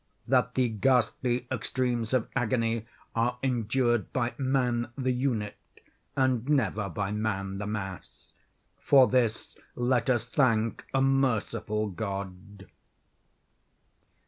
That 0.27 0.55
the 0.55 0.67
ghastly 0.67 1.45
extremes 1.51 2.11
of 2.11 2.27
agony 2.35 2.87
are 3.15 3.37
endured 3.43 4.11
by 4.11 4.33
man 4.39 4.89
the 4.97 5.11
unit, 5.11 5.57
and 6.15 6.49
never 6.49 6.89
by 6.89 7.11
man 7.11 7.59
the 7.59 7.67
mass——for 7.67 9.05
this 9.07 9.55
let 9.75 10.09
us 10.09 10.25
thank 10.25 10.83
a 10.91 11.03
merciful 11.03 11.89
God! 11.89 12.65